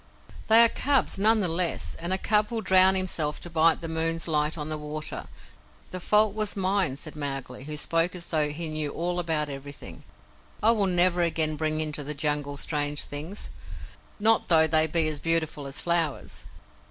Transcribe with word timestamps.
"They 0.47 0.63
are 0.63 0.67
cubs 0.69 1.19
none 1.19 1.41
the 1.41 1.47
less; 1.47 1.95
and 1.99 2.11
a 2.11 2.17
cub 2.17 2.49
will 2.49 2.61
drown 2.61 2.95
himself 2.95 3.39
to 3.41 3.51
bite 3.51 3.81
the 3.81 3.87
moon's 3.87 4.27
light 4.27 4.57
on 4.57 4.67
the 4.67 4.77
water. 4.79 5.27
The 5.91 5.99
fault 5.99 6.33
was 6.33 6.55
mine," 6.55 6.95
said 6.97 7.15
Mowgli, 7.15 7.65
who 7.65 7.77
spoke 7.77 8.15
as 8.15 8.29
though 8.29 8.49
he 8.49 8.67
knew 8.67 8.89
all 8.89 9.19
about 9.19 9.47
everything. 9.47 10.03
"I 10.63 10.71
will 10.71 10.87
never 10.87 11.21
again 11.21 11.55
bring 11.55 11.81
into 11.81 12.03
the 12.03 12.15
Jungle 12.15 12.57
strange 12.57 13.03
things 13.03 13.51
not 14.19 14.47
though 14.47 14.65
they 14.65 14.87
be 14.87 15.07
as 15.07 15.19
beautiful 15.19 15.67
as 15.67 15.81
flowers. 15.81 16.45